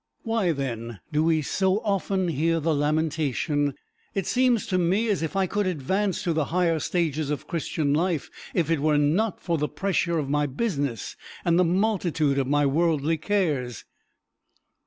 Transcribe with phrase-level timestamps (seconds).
[0.23, 3.75] Why, then, do we so often hear the lamentation,
[4.15, 7.93] "It seems to me as if I could advance to the higher stages of Christian
[7.93, 12.47] life, if it were not for the pressure of my business and the multitude of
[12.47, 13.85] my worldly cares"?